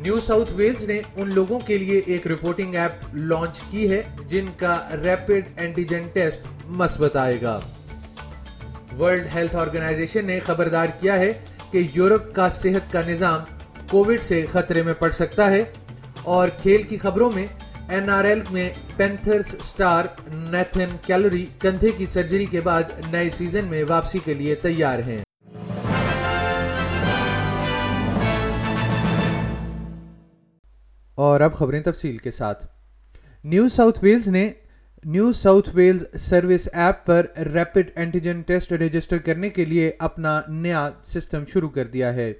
[0.00, 4.46] New South Wales نے ان لوگوں کے لیے ایک رپورٹنگ ایپ لانچ کی ہے، جن
[4.56, 7.58] کا ریپڈ اینٹیجن ٹیسٹ مثبت آئے گا۔
[8.98, 11.32] ورلڈ ہیلتھ آرگنائزیشن نے خبردار کیا ہے
[11.70, 13.40] کہ یورپ کا صحت کا نظام
[13.90, 15.64] کووڈ سے خطرے میں پڑ سکتا ہے
[16.22, 17.46] اور کھیل کی خبروں میں
[17.88, 23.64] این آر ایل میں پینتھرز سٹار نیتھن کیلوری کندھے کی سرجری کے بعد نئے سیزن
[23.64, 25.23] میں واپسی کے لیے تیار ہیں۔
[31.14, 32.66] اور اب خبریں تفصیل کے ساتھ۔
[33.44, 34.50] نیو ساؤتھ ویلز نے
[35.04, 40.90] New South Wales service app پر ریپڈ اینٹیجن ٹیسٹ رجسٹر کرنے کے لیے اپنا نیا
[41.02, 42.32] سسٹم شروع کر دیا ہے۔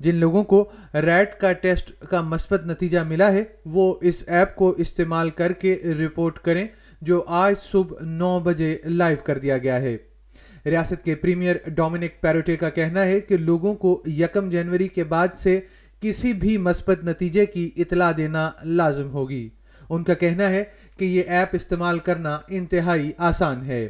[0.00, 4.70] جن لوگوں کو ریٹ کا ٹیسٹ کا مثبت نتیجہ ملا ہے، وہ اس ایپ کو
[4.70, 6.66] استعمال کر کے رپورٹ کریں،
[7.00, 9.96] جو آج صبح نو بجے لائیو کر دیا گیا ہے۔
[10.66, 15.28] ریاست کے پریمیئر ڈومینک پیروٹے کا کہنا ہے کہ لوگوں کو یکم جنوری کے بعد
[15.36, 15.60] سے
[16.02, 19.48] کسی بھی مثبت نتیجے کی اطلاع دینا لازم ہوگی۔
[19.90, 20.64] ان کا کہنا ہے
[20.98, 23.88] کہ یہ ایپ استعمال کرنا انتہائی آسان ہے۔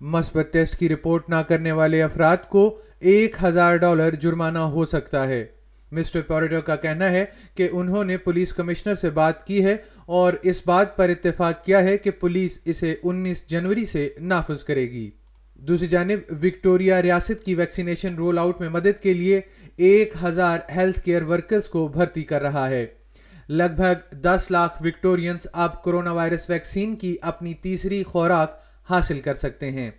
[0.00, 5.28] مصبت ٹیسٹ کی رپورٹ نہ کرنے والے افراد کو ایک ہزار ڈالر جرمانہ ہو سکتا
[5.28, 5.44] ہے۔
[5.92, 10.32] مسٹر پیوریٹو کا کہنا ہے کہ انہوں نے پولیس کمشنر سے بات کی ہے اور
[10.42, 15.10] اس بات پر اتفاق کیا ہے کہ پولیس اسے انیس جنوری سے نافذ کرے گی۔
[15.54, 19.40] دوسری جانب وکٹوریا ریاست کی ویکسینیشن رول آؤٹ میں مدد کے لیے
[19.76, 22.86] ایک ہزار ہیلتھ کیئر ورکرز کو بھرتی کر رہا ہے۔
[23.48, 28.60] لگ بھگ دس لاکھ وکٹورینز اب کرونا وائرس ویکسین کی اپنی تیسری خوراک
[28.90, 29.90] حاصل کر سکتے ہیں۔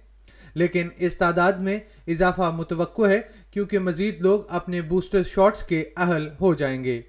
[0.56, 1.78] لیکن اس تعداد میں
[2.08, 3.22] اضافہ متوقع ہے
[3.52, 7.02] کیونکہ مزید لوگ اپنے بوسٹر شاٹس کے اہل ہو جائیں گے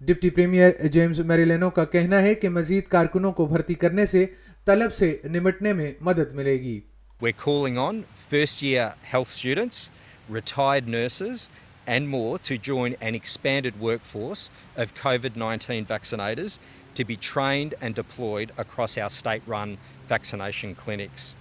[0.00, 4.26] ڈپٹی پریمیئر جیمز میریلینو کا کہنا ہے کہ مزید کارکنوں کو بھرتی کرنے سے
[4.66, 6.80] طلب سے نمٹنے میں مدد ملے گی
[7.20, 9.90] We're calling on first year health students,
[10.28, 11.50] retired nurses,
[11.86, 16.58] and more to join an expanded workforce of COVID 19 vaccinators
[16.94, 19.76] to be trained and deployed across our state run
[20.08, 21.34] vaccination clinics.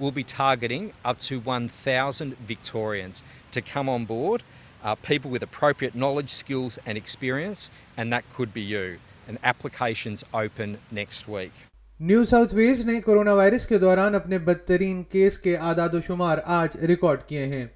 [0.00, 4.42] We'll be targeting up to 1,000 Victorians to come on board,
[4.82, 8.98] uh, people with appropriate knowledge, skills, and experience, and that could be you.
[9.28, 11.52] And applications open next week.
[12.00, 16.38] New South Wales نے corona virus کے دوران اپنے بدترین case کے اعداد و شمار
[16.58, 17.66] آج ریکارڈ کیے ہیں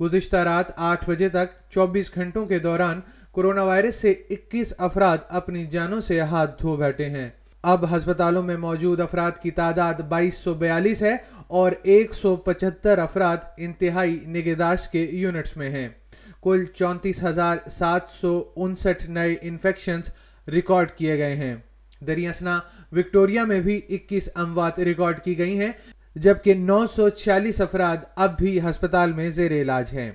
[0.00, 3.00] گزشتہ رات آٹھ بجے تک چوبیس گھنٹوں کے دوران
[3.34, 7.28] کرونا وائرس سے اکیس افراد اپنی جانوں سے ہاتھ دھو بیٹھے ہیں
[7.64, 12.98] اب ہسپتالوں میں موجود افراد کی تعداد بائیس سو بیالیس ہے اور ایک سو پچہتر
[12.98, 15.88] افراد انتہائی نگہداشت کے یونٹس میں ہیں۔
[16.42, 20.10] کل چونتیس ہزار سات سو انسٹھ نئے انفیکشنز
[20.48, 21.56] ریکارڈ کیے گئے ہیں۔
[22.06, 22.60] دریاسنا،
[22.92, 25.72] وکٹوریا میں بھی اکیس اموات ریکارڈ کی گئی ہیں،
[26.14, 30.10] جبکہ نو سو چھیالیس افراد اب بھی ہسپتال میں زیر علاج ہیں۔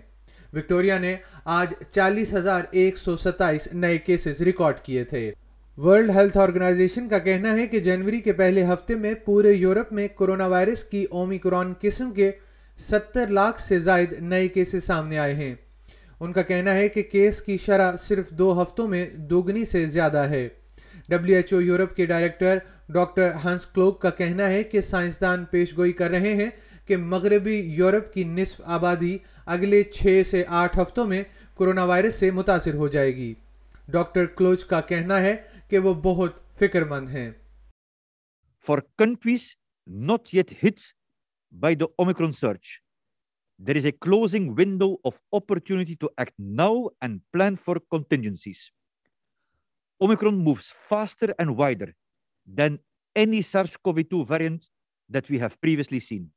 [0.53, 1.15] وکٹوریا نے
[1.45, 5.33] آج چالیس ہزار ایک سو ستائیس نئے کیسز ریکارڈ کیے تھے۔
[5.77, 10.07] ورلڈ ہیلتھ آرگنائزیشن کا کہنا ہے کہ جنوری کے پہلے ہفتے میں پورے یورپ میں
[10.07, 12.31] کرونا وائرس کی اومیکرون قسم کے
[12.77, 15.55] ستر لاکھ سے زائد نئے کیسز سامنے آئے ہیں۔
[16.19, 20.17] ان کا کہنا ہے کہ کیس کی شرح صرف دو ہفتوں میں دوگنی سے زیادہ
[20.17, 20.49] ہے۔
[21.09, 22.57] ڈبلیو ایچ او یورپ کے ڈائریکٹر
[22.89, 26.49] ڈاکٹر ہنس کلوک کا کہنا ہے کہ سائنسدان پیش گوئی کر رہے ہیں
[26.85, 31.23] کہ مغربی یورپ کی نصف آبادی اگلے چھ سے آٹھ ہفتوں میں
[31.57, 33.33] کرونا وائرس سے متاثر ہو جائے گی۔
[33.89, 35.35] ڈاکٹر کلوچ کا کہنا ہے
[35.69, 37.31] کہ وہ بہت فکر مند ہیں۔
[38.65, 39.55] For countries
[39.87, 40.79] not yet hit
[41.51, 42.65] by the Omicron surge
[43.57, 48.57] there is a closing window of opportunity act now and plan for contingencies
[49.99, 51.91] Omicron moves faster and wider
[52.43, 52.75] than
[53.15, 53.93] any surge کو
[55.99, 56.27] سین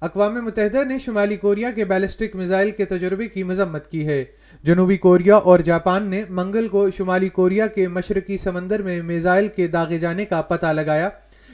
[0.00, 4.24] اقوام متحدہ نے شمالی Korea کے ballistic missile کے تجربے کی مذمت کی ہے۔
[4.62, 9.66] جنوبی کوریا اور جاپان نے منگل کو شمالی کوریا کے مشرقی سمندر میں میزائل کے
[9.66, 11.08] داغے جانے کا پتہ لگایا۔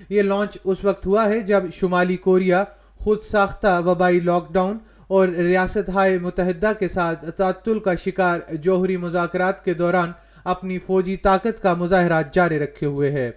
[0.09, 2.65] یہ لانچ اس وقت ہوا ہے جب شمالی کوریا
[2.97, 4.79] خود ساختہ وبائی لاک ڈاؤن
[5.09, 10.13] اور ریاست ہائے متحدہ کے ساتھ تعطل کا شکار جوہری مذاکرات کے دوران
[10.45, 13.31] اپنی فوجی طاقت کا مظاہرہ جاری رکھے ہوئے ہے۔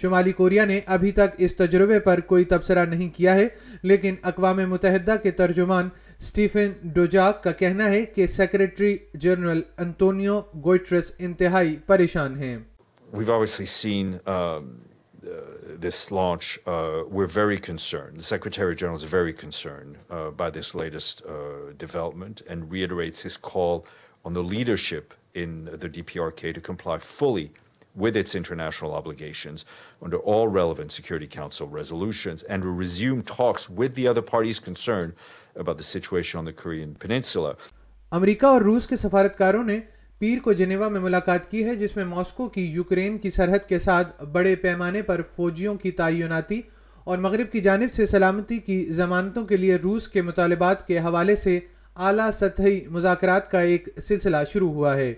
[0.00, 3.48] شمالی کوریا نے ابھی تک اس تجربے پر کوئی تبصرہ نہیں کیا ہے
[3.82, 5.88] لیکن اقوام متحدہ کے ترجمان
[6.20, 12.58] سٹیفن ڈوجاک کا کہنا ہے کہ سیکرٹری جنرل انتونیو گوئٹرس انتہائی پریشان ہیں
[13.12, 14.64] We've obviously seen um,
[15.26, 15.30] uh,
[15.84, 16.58] this launch.
[16.66, 18.18] Uh, we're very concerned.
[18.18, 23.38] The Secretary General is very concerned uh, by this latest uh, development and reiterates his
[23.38, 23.86] call
[24.24, 27.50] on the leadership in the DPRK to comply fully
[27.98, 29.64] with its international obligations
[30.02, 35.12] under all relevant Security Council resolutions and to resume talks with the other parties concerned
[35.56, 37.54] about the situation on the Korean Peninsula.
[38.12, 39.78] امریکہ اور روس کے سفارتکاروں نے
[40.20, 43.78] پیر کو Geneva میں ملاقات کی ہے، جس میں ماسکو کی یوکرین کی سرحد کے
[43.78, 46.60] ساتھ بڑے پیمانے پر فوجیوں کی تعیناتی
[47.06, 51.36] اور مغرب کی جانب سے سلامتی کی ضمانتوں کے لیے روس کے مطالبات کے حوالے
[51.36, 51.58] سے
[52.06, 55.12] اعلیٰ سطحی مذاکرات کا ایک سلسلہ شروع ہوا ہے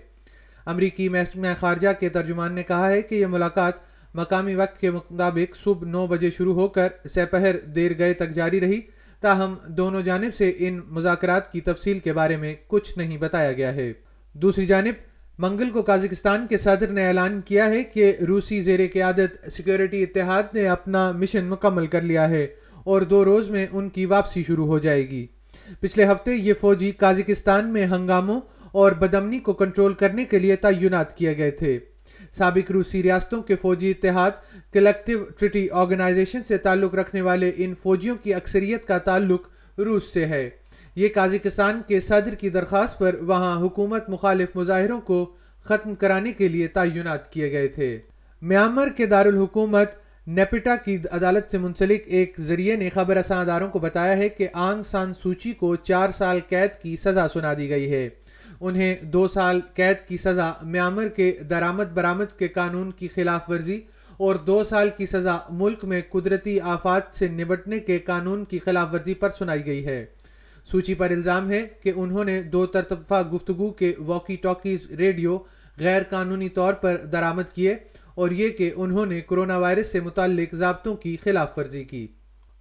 [0.65, 3.73] امریکی محکمہ خارجہ کے ترجمان نے کہا ہے کہ یہ ملاقات
[4.15, 8.59] مقامی وقت کے مطابق صبح نو بجے شروع ہو کر سپہر دیر گئے تک جاری
[8.59, 8.81] رہی،
[9.21, 13.75] تاہم دونوں جانب سے ان مذاکرات کی تفصیل کے بارے میں کچھ نہیں بتایا گیا
[13.75, 13.93] ہے۔
[14.33, 14.93] دوسری جانب،
[15.37, 20.43] منگل کو قازقستان کے صدر نے اعلان کیا ہے کہ روسی زیر قیادت سیکیورٹی اتحاد
[20.53, 22.47] نے اپنا مشن مکمل کر لیا ہے
[22.83, 25.27] اور دو روز میں ان کی واپسی شروع ہو جائے گی۔
[25.79, 31.17] پچھلے ہفتے یہ فوجی قازقستان میں ہنگاموں اور بدمنی کو کنٹرول کرنے کے لیے تعینات
[31.17, 31.79] کیے گئے تھے۔
[32.31, 34.31] سابق روسی ریاستوں کے فوجی اتحاد
[34.73, 40.25] کلیکٹیو ٹریٹی آرگنائزیشن سے تعلق رکھنے والے ان فوجیوں کی اکثریت کا تعلق روس سے
[40.25, 40.49] ہے۔
[40.95, 45.33] یہ قازقستان کے صدر کی درخواست پر وہاں حکومت مخالف مظاہروں کو
[45.63, 47.99] ختم کرانے کے لیے تعینات کیے گئے تھے۔
[48.41, 53.79] میانمر کے دارالحکومت نیپٹا کی عدالت سے منسلک ایک ذریعے نے خبر رساں اداروں کو
[53.79, 57.91] بتایا ہے کہ آنگ سان سوچی کو چار سال قید کی سزا سنا دی گئی
[57.91, 58.09] ہے۔
[58.59, 63.81] انہیں دو سال قید کی سزا میامر کے درآمد برآمد کے قانون کی خلاف ورزی
[64.17, 68.93] اور دو سال کی سزا ملک میں قدرتی آفات سے نبٹنے کے قانون کی خلاف
[68.93, 70.05] ورزی پر سنائی گئی ہے۔
[70.65, 75.39] سوچی پر الزام ہے کہ انہوں نے دو ترتفہ گفتگو کے واکی ٹاکیز ریڈیو
[75.79, 77.75] غیر قانونی طور پر درآمد کیے
[78.15, 82.07] اور یہ کہ انہوں نے کرونا وائرس سے متعلق ضابطوں کی خلاف ورزی کی۔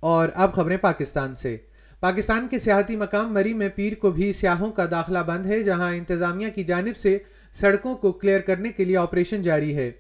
[0.01, 1.57] اور اب خبریں پاکستان سے۔
[2.01, 5.95] پاکستان کے سیاحتی مقام مری میں پیر کو بھی سیاحوں کا داخلہ بند ہے، جہاں
[5.95, 7.19] انتظامیہ کی جانب سے
[7.53, 9.91] سڑکوں کو کلیئر کرنے کے لیے آپریشن جاری ہے۔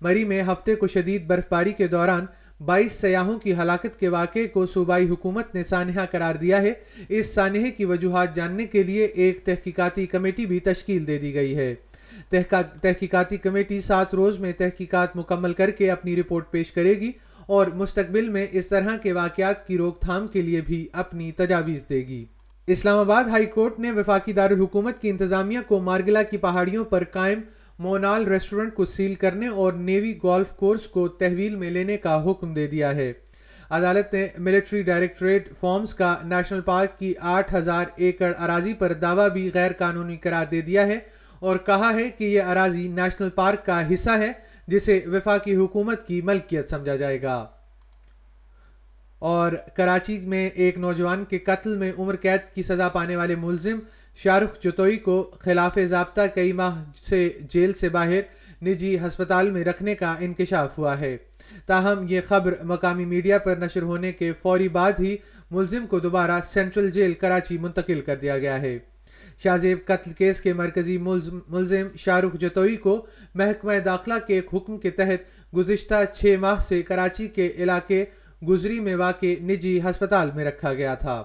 [0.00, 2.26] مری میں ہفتے کو شدید برف باری کے دوران
[2.64, 6.72] بائیس سیاحوں کی ہلاکت کے واقعے کو صوبائی حکومت نے سانحہ قرار دیا ہے۔
[7.08, 11.56] اس سانحے کی وجوہات جاننے کے لیے ایک تحقیقاتی کمیٹی بھی تشکیل دے دی گئی
[11.56, 11.74] ہے۔
[12.28, 17.10] تحقیقاتی کمیٹی سات روز میں تحقیقات مکمل کر کے اپنی رپورٹ پیش کرے گی
[17.46, 21.84] اور مستقبل میں اس طرح کے واقعات کی روک تھام کے لیے بھی اپنی تجاویز
[21.88, 22.24] دے گی۔
[22.66, 27.40] اسلام آباد ہائی کورٹ نے وفاقی دارالحکومت کی انتظامیہ کو مارگلا کی پہاڑیوں پر قائم
[27.78, 32.54] مونال ریسٹورنٹ کو سیل کرنے اور نیوی گولف کورس کو تحویل میں لینے کا حکم
[32.54, 33.12] دے دیا ہے۔
[33.70, 39.28] عدالت نے ملٹری ڈائریکٹریٹ فارمز کا نیشنل پارک کی آٹھ ہزار ایکڑ اراضی پر دعویٰ
[39.30, 40.98] بھی غیر قانونی قرار دے دیا ہے
[41.42, 44.32] اور کہا ہے کہ یہ اراضی نیشنل پارک کا حصہ ہے،
[44.66, 47.46] جسے وفاقی حکومت کی ملکیت سمجھا جائے گا۔
[49.18, 53.78] اور کراچی میں ایک نوجوان کے قتل میں عمر قید کی سزا پانے والے ملزم
[54.14, 58.20] شاہ رخ جتوئی کو خلاف ضابطہ کئی ماہ سے جیل سے باہر
[58.62, 61.16] نجی ہسپتال میں رکھنے کا انکشاف ہوا ہے۔
[61.66, 65.16] تاہم، یہ خبر مقامی میڈیا پر نشر ہونے کے فوری بعد ہی
[65.50, 68.78] ملزم کو دوبارہ سینٹرل جیل کراچی منتقل کر دیا گیا ہے۔
[69.38, 74.78] شاہزیب قتل کیس کے مرکزی ملزم شاہ رخ جتوئی کو محکمہ داخلہ کے ایک حکم
[74.78, 78.04] کے تحت گزشتہ چھ ماہ سے کراچی کے علاقے
[78.48, 81.22] گزری میں واقع نجی ہسپتال میں رکھا گیا تھا۔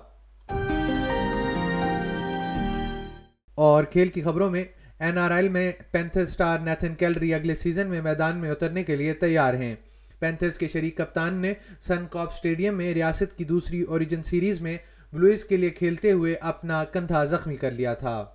[3.56, 4.64] اور کھیل کی خبروں میں
[5.00, 8.96] این آر ایل میں پینتھر سٹار نیتھن کیلری اگلے سیزن میں میدان میں اترنے کے
[8.96, 9.76] لیے تیار ہیں۔
[10.20, 14.78] پینتھرز کے شریک کپتان نے سن کاپ سٹیڈیم میں ریاست کی دوسری اوریجن سیریز میں
[15.14, 18.26] بلوئز کے لیے کھیلتے ہوئے اپنا کندھا زخمی کر لیا تھا۔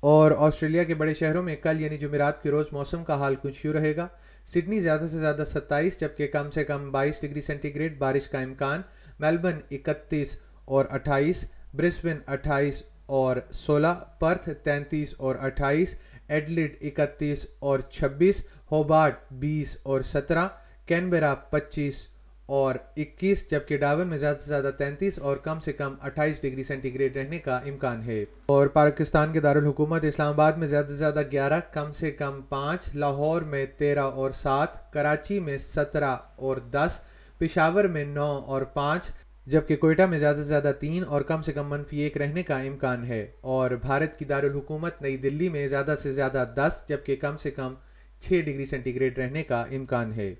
[0.00, 3.66] اور آسٹریلیا کے بڑے شہروں میں کل یعنی جمعرات کے روز موسم کا حال کچھ
[3.66, 4.08] یوں رہے گا۔
[4.44, 8.38] سڈنی زیادہ سے زیادہ ستائیس، جبکہ کم سے کم بائیس ڈگری سینٹی گریڈ بارش کا
[8.40, 8.82] امکان۔
[9.18, 11.44] میلبرن اکتیس اور اٹھائیس،
[11.74, 15.94] برسبن اٹھائیس اور سولہ، پرتھ تینتیس اور اٹھائیس
[16.30, 20.48] ایڈلڈ اکتیس اور چھبیس، ہوبارٹ بیس اور سترہ،
[20.86, 22.06] کینبرا پچیس
[22.46, 26.62] اور اکیس، جبکہ ڈاون میں زیادہ سے زیادہ تینتیس اور کم سے کم اٹھائیس ڈگری
[26.62, 30.96] سینٹی گریڈ رہنے کا امکان ہے۔ اور پاکستان کے دارالحکومت اسلام آباد میں زیادہ سے
[30.96, 36.56] زیادہ گیارہ، کم سے کم پانچ، لاہور میں تیرہ اور سات، کراچی میں سترہ اور
[36.56, 37.00] دس،
[37.38, 39.10] پشاور میں نو اور پانچ
[39.50, 42.58] جبکہ کوئٹہ میں زیادہ سے زیادہ تین اور کم سے کم منفی ایک رہنے کا
[42.58, 47.36] امکان ہے اور بھارت کی دارالحکومت نئی دلی میں زیادہ سے زیادہ دس جبکہ کم
[47.36, 47.74] سے کم
[48.18, 50.34] چھ ڈگری سینٹی گریڈ رہنے کا امکان ہے۔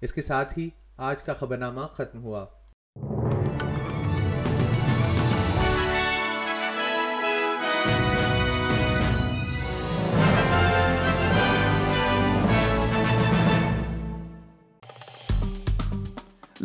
[0.00, 2.46] اس کے ساتھ ہی آج کا خبرنامہ ختم ہوا۔